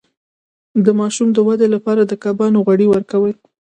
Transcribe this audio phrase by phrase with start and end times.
[0.85, 3.33] د ماشوم د ودې لپاره د کبانو غوړي ورکړئ